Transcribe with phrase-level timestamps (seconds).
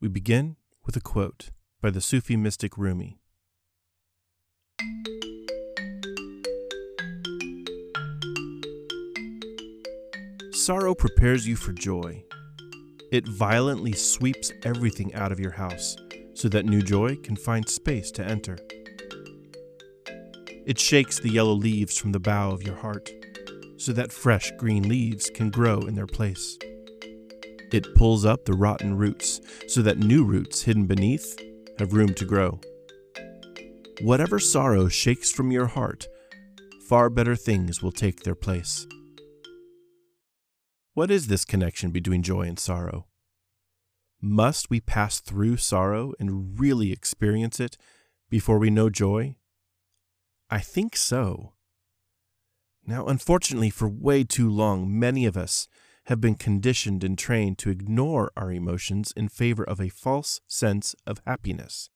[0.00, 0.54] We begin
[0.86, 1.50] with a quote
[1.80, 3.18] by the Sufi mystic Rumi.
[10.52, 12.22] Sorrow prepares you for joy.
[13.10, 15.96] It violently sweeps everything out of your house
[16.34, 18.56] so that new joy can find space to enter.
[20.64, 23.10] It shakes the yellow leaves from the bough of your heart
[23.78, 26.56] so that fresh green leaves can grow in their place.
[27.70, 31.38] It pulls up the rotten roots so that new roots hidden beneath
[31.78, 32.60] have room to grow.
[34.00, 36.06] Whatever sorrow shakes from your heart,
[36.88, 38.86] far better things will take their place.
[40.94, 43.06] What is this connection between joy and sorrow?
[44.20, 47.76] Must we pass through sorrow and really experience it
[48.30, 49.36] before we know joy?
[50.50, 51.52] I think so.
[52.84, 55.68] Now, unfortunately, for way too long, many of us
[56.08, 60.94] have been conditioned and trained to ignore our emotions in favor of a false sense
[61.06, 61.90] of happiness.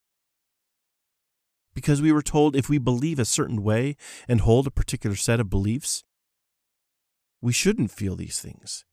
[1.75, 3.97] Because we were told if we believe a certain way
[4.29, 6.05] and hold a particular set of beliefs,
[7.41, 8.85] we shouldn't feel these things.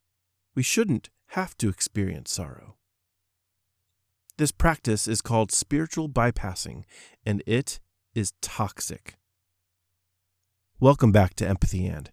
[0.56, 2.78] We shouldn't have to experience sorrow.
[4.38, 6.86] This practice is called spiritual bypassing,
[7.26, 7.82] and it
[8.16, 9.16] is toxic.
[10.80, 12.10] Welcome back to Empathy and.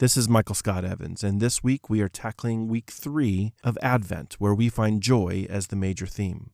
[0.00, 4.36] This is Michael Scott Evans, and this week we are tackling week three of Advent,
[4.38, 6.52] where we find joy as the major theme.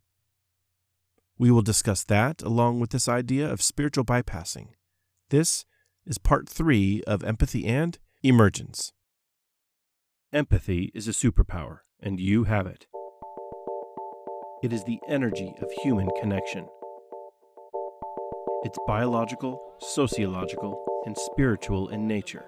[1.38, 4.70] We will discuss that along with this idea of spiritual bypassing.
[5.30, 5.64] This
[6.05, 8.92] is part three of Empathy and Emergence.
[10.33, 12.88] Empathy is a superpower, and you have it.
[14.64, 16.66] It is the energy of human connection.
[18.64, 22.47] It's biological, sociological, and spiritual in nature,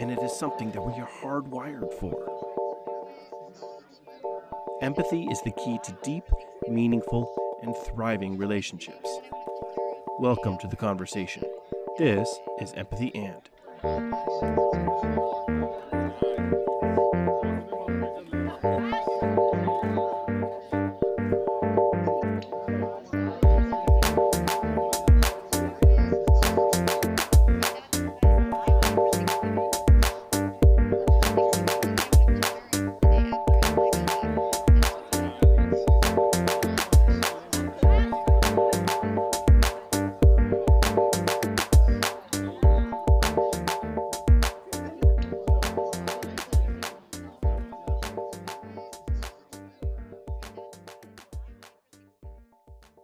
[0.00, 2.14] and it is something that we are hardwired for.
[4.82, 6.24] Empathy is the key to deep,
[6.68, 9.08] meaningful, and thriving relationships.
[10.18, 11.44] Welcome to the conversation.
[11.98, 12.28] This
[12.60, 13.48] is Empathy and.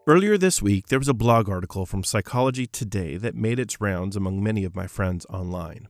[0.04, 4.16] Earlier this week, there was a blog article from Psychology Today that made its rounds
[4.16, 5.86] among many of my friends online.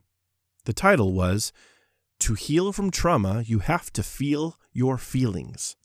[0.65, 1.51] The title was
[2.19, 5.75] To Heal from Trauma, You Have to Feel Your Feelings.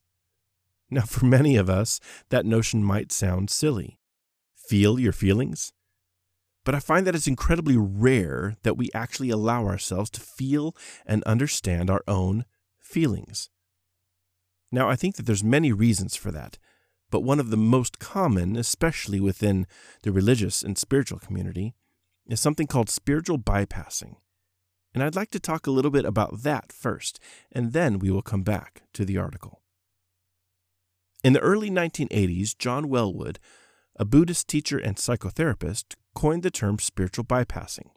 [0.90, 3.98] Now, for many of us, that notion might sound silly.
[4.54, 5.72] Feel your feelings?
[6.64, 11.24] But I find that it's incredibly rare that we actually allow ourselves to feel and
[11.24, 12.44] understand our own
[12.78, 13.48] feelings.
[14.70, 16.58] Now, I think that there's many reasons for that
[17.10, 19.66] but one of the most common, especially within
[20.02, 21.74] the religious and spiritual community,
[22.26, 24.16] is something called spiritual bypassing.
[24.94, 27.18] And I'd like to talk a little bit about that first,
[27.52, 29.60] and then we will come back to the article.
[31.24, 33.38] In the early 1980s, John Welwood,
[33.96, 37.90] a Buddhist teacher and psychotherapist, coined the term spiritual bypassing.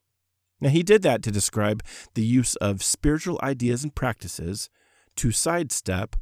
[0.60, 1.84] Now, he did that to describe
[2.14, 4.70] the use of spiritual ideas and practices
[5.18, 6.16] to sidestep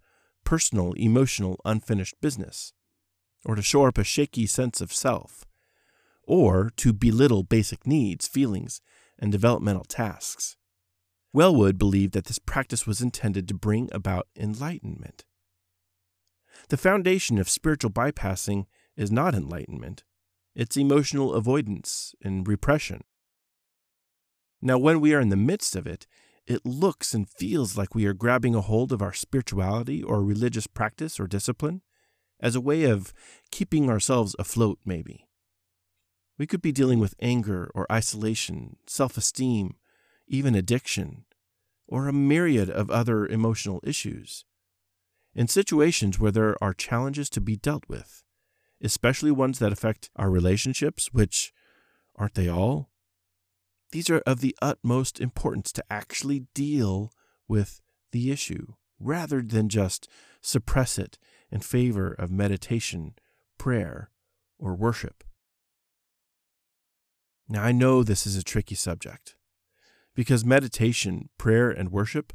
[0.46, 2.74] personal, emotional, unfinished business
[3.46, 5.46] or to shore up a shaky sense of self,
[6.24, 8.82] or to belittle basic needs, feelings,
[9.18, 10.58] and developmental tasks.
[11.36, 15.26] Welwood believed that this practice was intended to bring about enlightenment.
[16.70, 18.66] The foundation of spiritual bypassing
[18.98, 20.04] is not enlightenment,
[20.56, 23.04] it's emotional avoidance and repression.
[24.62, 26.06] Now, when we are in the midst of it,
[26.46, 30.68] it looks and feels like we are grabbing a hold of our spirituality or religious
[30.68, 31.82] practice or discipline
[32.40, 33.14] as a way of
[33.52, 35.28] keeping ourselves afloat, maybe.
[36.38, 39.76] We could be dealing with anger or isolation, self esteem,
[40.28, 41.26] even addiction,
[41.88, 44.46] or a myriad of other emotional issues.
[45.36, 48.24] In situations where there are challenges to be dealt with,
[48.82, 51.52] especially ones that affect our relationships, which
[52.16, 52.90] aren't they all?
[53.92, 57.12] These are of the utmost importance to actually deal
[57.48, 57.82] with
[58.12, 60.08] the issue rather than just
[60.42, 61.18] suppress it
[61.52, 63.14] in favor of meditation,
[63.58, 64.12] prayer,
[64.58, 65.24] or worship.
[67.48, 69.36] Now, I know this is a tricky subject
[70.16, 72.34] because meditation, prayer, and worship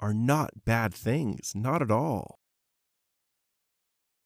[0.00, 2.40] are not bad things, not at all.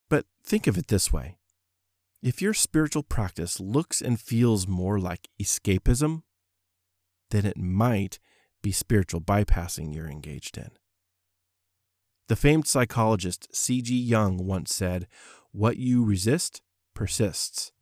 [0.08, 1.36] But think of it this way
[2.22, 6.22] if your spiritual practice looks and feels more like escapism,
[7.30, 8.18] then it might
[8.62, 10.70] be spiritual bypassing you're engaged in.
[12.28, 13.94] The famed psychologist C.G.
[13.94, 15.06] Jung once said,
[15.52, 16.62] What you resist
[16.94, 17.72] persists.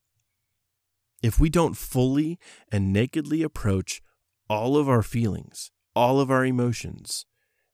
[1.23, 2.39] If we don't fully
[2.71, 4.03] and nakedly approach
[4.49, 7.25] all of our feelings, all of our emotions,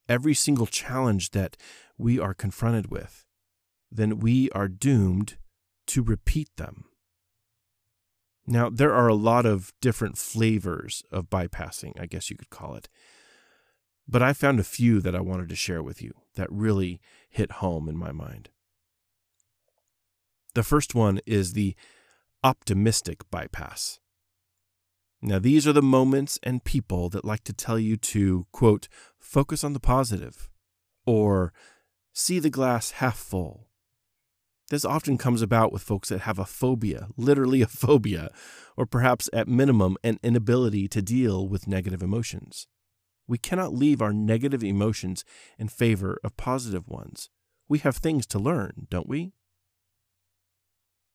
[0.08, 1.56] every single challenge that
[1.96, 3.24] we are confronted with,
[3.90, 5.38] then we are doomed
[5.86, 6.84] to repeat them.
[8.46, 12.74] Now, there are a lot of different flavors of bypassing, I guess you could call
[12.74, 12.88] it.
[14.08, 17.52] But I found a few that I wanted to share with you that really hit
[17.52, 18.48] home in my mind.
[20.54, 21.76] The first one is the
[22.42, 24.00] optimistic bypass.
[25.20, 28.88] Now, these are the moments and people that like to tell you to, quote,
[29.18, 30.48] focus on the positive
[31.04, 31.52] or
[32.12, 33.66] see the glass half full.
[34.70, 38.30] This often comes about with folks that have a phobia, literally a phobia,
[38.76, 42.68] or perhaps at minimum an inability to deal with negative emotions.
[43.28, 45.24] We cannot leave our negative emotions
[45.58, 47.28] in favor of positive ones.
[47.68, 49.32] We have things to learn, don't we?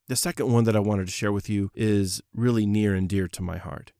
[0.07, 3.27] The second one that I wanted to share with you is really near and dear
[3.29, 3.93] to my heart.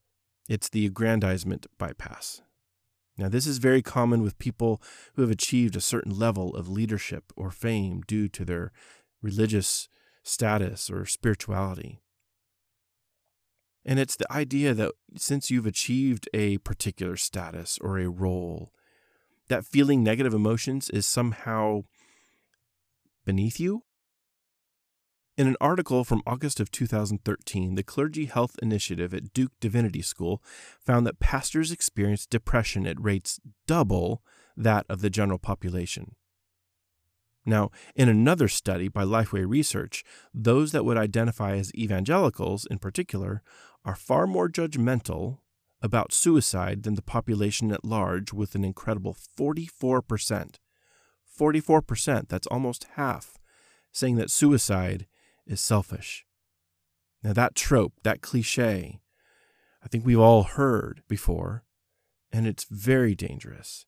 [0.48, 2.42] It's the aggrandizement bypass.
[3.18, 4.82] Now, this is very common with people
[5.16, 8.72] who have achieved a certain level of leadership or fame due to their
[9.22, 9.88] religious
[10.24, 12.02] status or spirituality.
[13.86, 18.72] And it's the idea that since you've achieved a particular status or a role,
[19.50, 21.84] that feeling negative emotions is somehow
[23.26, 23.84] beneath you.
[25.36, 30.44] In an article from August of 2013, the Clergy Health Initiative at Duke Divinity School
[30.80, 34.22] found that pastors experience depression at rates double
[34.56, 36.16] that of the general population.
[37.46, 40.04] Now, in another study by Lifeway Research,
[40.34, 43.42] those that would identify as evangelicals in particular
[43.86, 45.40] are far more judgmental
[45.82, 50.56] about suicide than the population at large, with an incredible 44%.
[51.40, 53.38] 44%, that's almost half,
[53.92, 55.08] saying that suicide
[55.46, 56.26] is selfish.
[57.22, 59.02] Now, that trope, that cliche,
[59.84, 61.64] I think we've all heard before,
[62.32, 63.86] and it's very dangerous.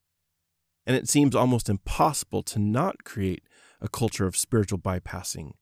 [0.86, 3.44] And it seems almost impossible to not create
[3.82, 5.54] a culture of spiritual bypassing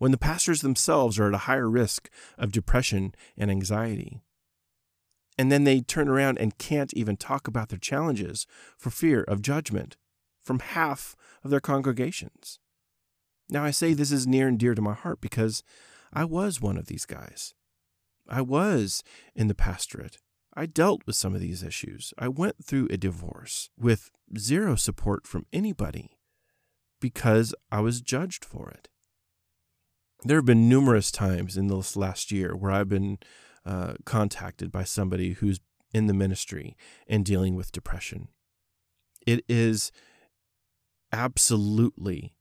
[0.00, 2.08] when the pastors themselves are at a higher risk
[2.38, 4.22] of depression and anxiety.
[5.36, 8.46] And then they turn around and can't even talk about their challenges
[8.78, 9.98] for fear of judgment
[10.42, 12.58] from half of their congregations.
[13.50, 15.62] Now, I say this is near and dear to my heart because
[16.14, 17.52] I was one of these guys.
[18.26, 19.04] I was
[19.34, 20.16] in the pastorate.
[20.56, 22.14] I dealt with some of these issues.
[22.16, 26.16] I went through a divorce with zero support from anybody
[27.02, 28.88] because I was judged for it.
[30.22, 33.18] There have been numerous times in this last year where I've been
[33.64, 35.60] uh, contacted by somebody who's
[35.92, 36.76] in the ministry
[37.08, 38.28] and dealing with depression.
[39.26, 39.90] It is
[41.12, 42.34] absolutely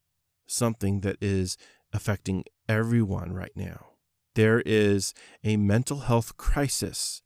[0.45, 1.57] something that is
[1.93, 3.87] affecting everyone right now.
[4.35, 7.21] There is a mental health crisis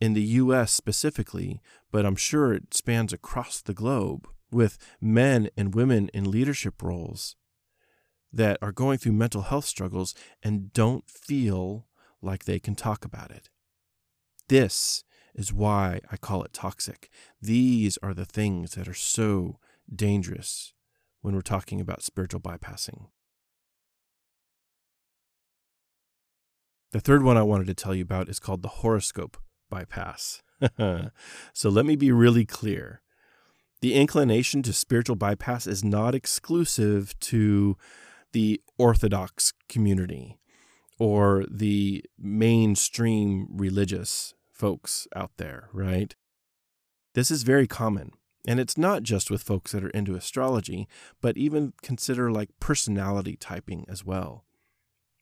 [0.00, 1.60] in the US specifically,
[1.90, 7.36] but I'm sure it spans across the globe with men and women in leadership roles
[8.32, 11.86] that are going through mental health struggles and don't feel
[12.20, 13.48] like they can talk about it.
[14.48, 15.04] This
[15.34, 17.10] is why I call it toxic.
[17.40, 19.58] These are the things that are so
[19.94, 20.74] dangerous
[21.20, 23.06] when we're talking about spiritual bypassing.
[26.92, 29.36] The third one I wanted to tell you about is called the horoscope
[29.68, 30.42] bypass.
[30.78, 33.02] so let me be really clear.
[33.80, 37.76] The inclination to spiritual bypass is not exclusive to
[38.32, 40.38] the Orthodox community
[40.98, 46.14] or the mainstream religious folks out there, right?
[47.14, 48.12] This is very common.
[48.46, 50.88] And it's not just with folks that are into astrology,
[51.20, 54.44] but even consider like personality typing as well.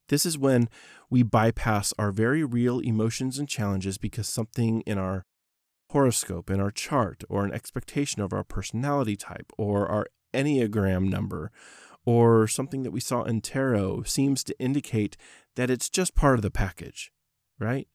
[0.08, 0.68] This is when
[1.10, 5.24] we bypass our very real emotions and challenges because something in our
[5.90, 11.50] horoscope, in our chart, or an expectation of our personality type, or our Enneagram number,
[12.06, 15.16] or something that we saw in tarot seems to indicate
[15.56, 17.12] that it's just part of the package,
[17.58, 17.88] right?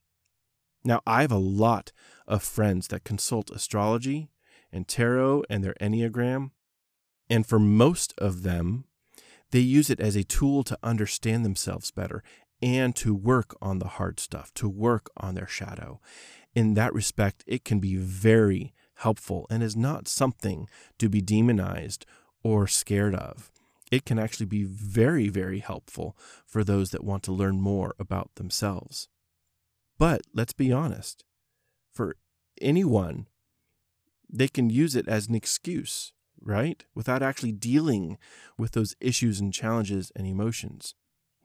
[0.84, 1.92] Now, I have a lot
[2.28, 4.30] of friends that consult astrology
[4.72, 6.52] and tarot and their Enneagram,
[7.30, 8.86] and for most of them,
[9.52, 12.24] they use it as a tool to understand themselves better
[12.62, 16.00] and to work on the hard stuff, to work on their shadow.
[16.54, 20.68] In that respect, it can be very helpful and is not something
[21.00, 22.06] to be demonized
[22.44, 23.51] or scared of.
[23.92, 26.18] It can actually be very, very helpful
[26.48, 29.10] for those that want to learn more about themselves.
[30.00, 31.26] But let's be honest,
[31.92, 32.16] for
[32.62, 33.28] anyone,
[34.30, 36.86] they can use it as an excuse, right?
[36.96, 38.18] Without actually dealing
[38.58, 40.96] with those issues and challenges and emotions.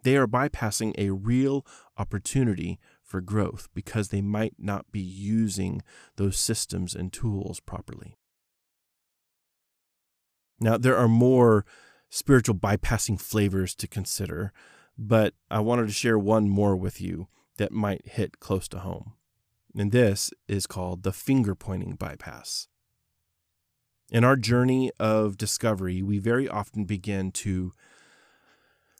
[0.04, 1.66] They are bypassing a real
[1.98, 5.82] opportunity for growth because they might not be using
[6.14, 8.16] those systems and tools properly.
[10.60, 11.66] Now, there are more
[12.16, 14.50] spiritual bypassing flavors to consider,
[14.96, 19.12] but I wanted to share one more with you that might hit close to home.
[19.76, 22.68] And this is called the finger pointing bypass.
[24.10, 27.72] In our journey of discovery, we very often begin to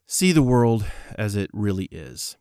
[0.07, 0.85] see the world
[1.17, 2.37] as it really is.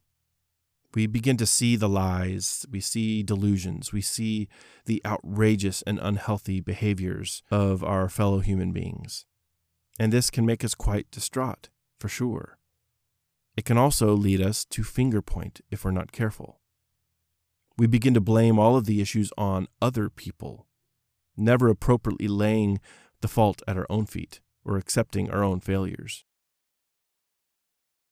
[0.94, 4.50] We begin to see the lies, we see delusions, we see
[4.86, 9.26] the outrageous and unhealthy behaviors of our fellow human beings.
[10.00, 12.58] And this can make us quite distraught, for sure.
[13.56, 16.60] It can also lead us to finger point if we're not careful.
[17.78, 20.68] We begin to blame all of the issues on other people,
[21.38, 22.80] never appropriately laying
[23.22, 26.26] the fault at our own feet or accepting our own failures.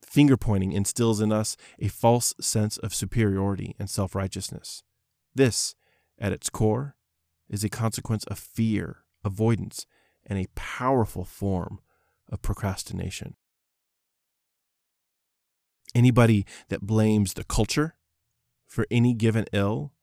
[0.01, 4.83] Finger pointing instills in us a false sense of superiority and self righteousness.
[5.33, 5.75] This,
[6.19, 6.95] at its core,
[7.49, 9.85] is a consequence of fear, avoidance,
[10.25, 11.79] and a powerful form
[12.29, 13.35] of procrastination.
[15.95, 17.95] Anybody that blames the culture
[18.67, 19.93] for any given ill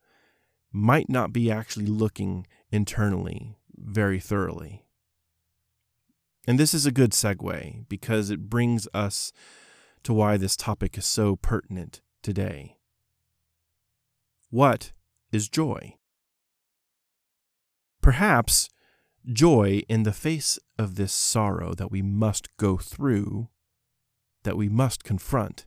[0.72, 4.84] might not be actually looking internally very thoroughly.
[6.46, 9.32] And this is a good segue because it brings us
[10.04, 12.76] to why this topic is so pertinent today.
[14.50, 14.92] What
[15.32, 15.96] is joy?
[18.00, 18.68] Perhaps
[19.26, 23.48] joy in the face of this sorrow that we must go through,
[24.44, 25.66] that we must confront,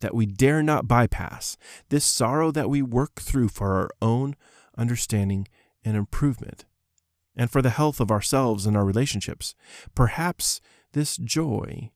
[0.00, 1.56] that we dare not bypass,
[1.88, 4.36] this sorrow that we work through for our own
[4.76, 5.48] understanding
[5.84, 6.64] and improvement,
[7.36, 9.54] and for the health of ourselves and our relationships.
[9.94, 10.60] Perhaps
[10.92, 11.90] this joy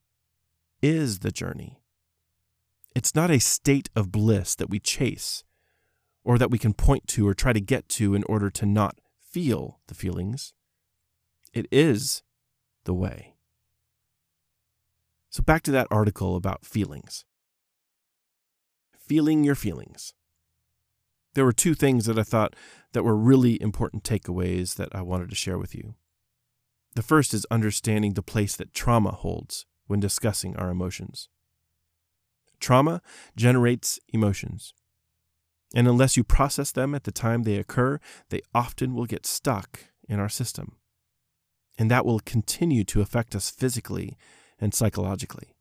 [0.81, 1.79] is the journey.
[2.95, 5.43] It's not a state of bliss that we chase
[6.23, 8.99] or that we can point to or try to get to in order to not
[9.19, 10.53] feel the feelings.
[11.53, 12.23] It is
[12.85, 13.35] the way.
[15.29, 17.25] So, back to that article about feelings.
[18.97, 20.13] Feeling your feelings.
[21.35, 22.55] There were two things that I thought
[22.93, 25.95] that were really important takeaways that I wanted to share with you.
[26.95, 31.29] The first is understanding the place that trauma holds when discussing our emotions.
[32.59, 33.01] Trauma
[33.35, 34.73] generates emotions.
[35.75, 39.79] And unless you process them at the time they occur, they often will get stuck
[40.07, 40.77] in our system
[41.77, 44.17] and that will continue to affect us physically
[44.59, 45.55] and psychologically.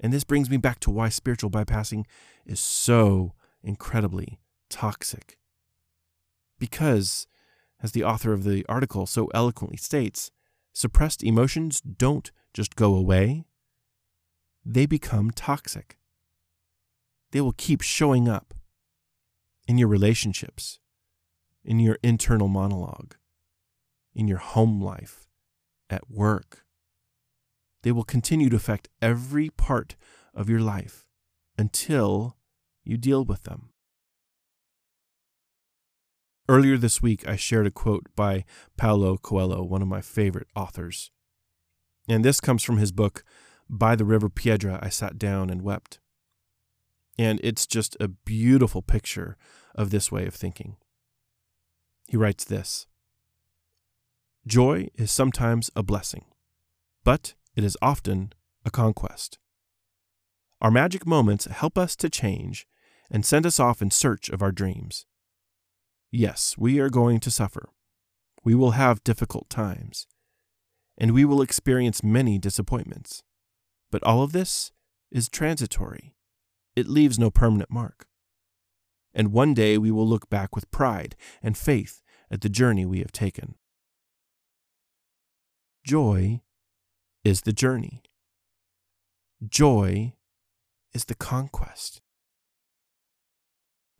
[0.00, 2.04] And this brings me back to why spiritual bypassing
[2.44, 3.32] is so
[3.62, 5.38] incredibly toxic.
[6.58, 7.26] Because,
[7.82, 10.30] as the author of the article so eloquently states,
[10.72, 13.44] suppressed emotions don't just go away,
[14.64, 15.98] they become toxic.
[17.32, 18.54] They will keep showing up
[19.66, 20.78] in your relationships,
[21.64, 23.16] in your internal monologue,
[24.14, 25.26] in your home life,
[25.90, 26.64] at work.
[27.82, 29.96] They will continue to affect every part
[30.34, 31.06] of your life
[31.58, 32.36] until
[32.84, 33.70] you deal with them.
[36.48, 38.44] Earlier this week, I shared a quote by
[38.76, 41.10] Paulo Coelho, one of my favorite authors.
[42.06, 43.24] And this comes from his book,
[43.68, 46.00] By the River Piedra, I Sat Down and Wept.
[47.18, 49.38] And it's just a beautiful picture
[49.74, 50.76] of this way of thinking.
[52.08, 52.86] He writes this
[54.46, 56.26] Joy is sometimes a blessing,
[57.02, 58.34] but it is often
[58.66, 59.38] a conquest.
[60.60, 62.66] Our magic moments help us to change
[63.10, 65.06] and send us off in search of our dreams.
[66.12, 67.70] Yes, we are going to suffer.
[68.44, 70.06] We will have difficult times.
[70.98, 73.22] And we will experience many disappointments.
[73.90, 74.72] But all of this
[75.10, 76.16] is transitory.
[76.76, 78.06] It leaves no permanent mark.
[79.14, 82.98] And one day we will look back with pride and faith at the journey we
[82.98, 83.54] have taken.
[85.84, 86.40] Joy
[87.24, 88.02] is the journey.
[89.46, 90.14] Joy
[90.94, 92.00] is the conquest.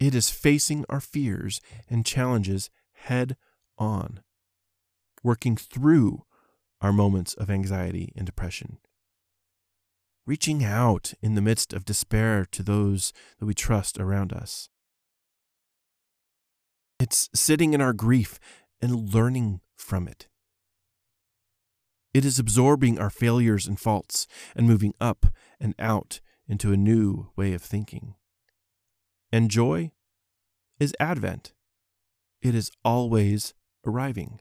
[0.01, 1.61] It is facing our fears
[1.91, 3.37] and challenges head
[3.77, 4.21] on,
[5.23, 6.25] working through
[6.81, 8.79] our moments of anxiety and depression,
[10.27, 14.71] reaching out in the midst of despair to those that we trust around us.
[16.99, 18.41] It's sitting in our grief
[18.81, 20.29] and learning from it
[22.15, 25.27] It is absorbing our failures and faults and moving up
[25.61, 28.15] and out into a new way of thinking.
[29.33, 29.91] And joy
[30.79, 31.53] is Advent.
[32.41, 33.53] It is always
[33.85, 34.41] arriving.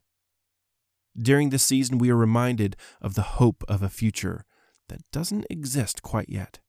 [1.18, 4.46] During this season, we are reminded of the hope of a future
[4.90, 6.60] that doesn't exist quite yet.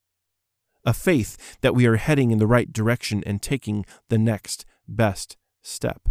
[0.87, 5.37] A faith that we are heading in the right direction and taking the next best
[5.63, 6.09] step.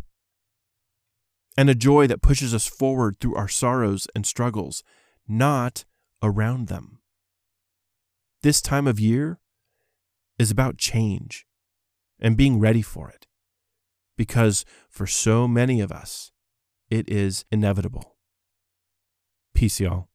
[1.55, 4.83] And a joy that pushes us forward through our sorrows and struggles,
[5.27, 5.85] not
[6.23, 6.99] around them.
[8.41, 9.39] This time of year
[10.39, 11.45] is about change
[12.19, 13.27] and being ready for it.
[14.17, 16.31] Because for so many of us,
[16.89, 18.15] it is inevitable.
[19.53, 20.09] Peace, y'all.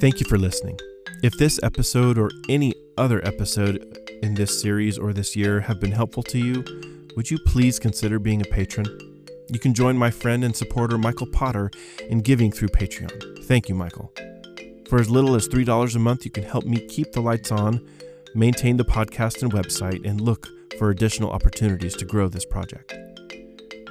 [0.00, 0.78] Thank you for listening.
[1.22, 5.92] If this episode or any other episode in this series or this year have been
[5.92, 6.64] helpful to you,
[7.16, 8.86] would you please consider being a patron?
[9.48, 11.70] You can join my friend and supporter Michael Potter
[12.08, 13.44] in giving through Patreon.
[13.44, 14.12] Thank you, Michael.
[14.88, 17.86] For as little as $3 a month, you can help me keep the lights on,
[18.34, 22.92] maintain the podcast and website, and look for additional opportunities to grow this project.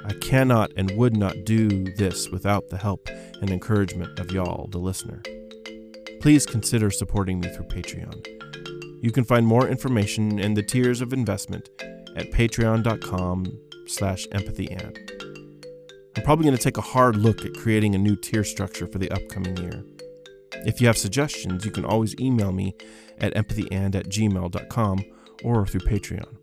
[0.04, 3.08] I cannot and would not do this without the help
[3.40, 5.22] and encouragement of y'all, the listener.
[6.20, 8.24] Please consider supporting me through Patreon.
[9.00, 11.68] You can find more information and the tiers of investment
[12.16, 14.98] at patreon.com slash empathyand.
[16.16, 18.98] I'm probably going to take a hard look at creating a new tier structure for
[18.98, 19.84] the upcoming year.
[20.64, 22.74] If you have suggestions, you can always email me
[23.18, 25.04] at empathyand at gmail.com
[25.44, 26.36] or through Patreon.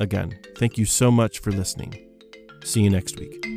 [0.00, 2.06] Again, thank you so much for listening.
[2.64, 3.53] See you next week.